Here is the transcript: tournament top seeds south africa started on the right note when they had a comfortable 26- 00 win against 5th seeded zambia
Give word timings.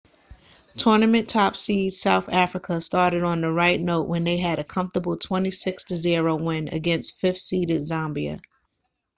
tournament 0.77 1.29
top 1.29 1.55
seeds 1.55 2.01
south 2.01 2.27
africa 2.27 2.81
started 2.81 3.21
on 3.21 3.39
the 3.41 3.51
right 3.53 3.79
note 3.79 4.07
when 4.07 4.23
they 4.23 4.37
had 4.37 4.57
a 4.57 4.63
comfortable 4.63 5.15
26- 5.15 5.85
00 5.89 6.37
win 6.37 6.67
against 6.71 7.21
5th 7.21 7.37
seeded 7.37 7.81
zambia 7.81 8.41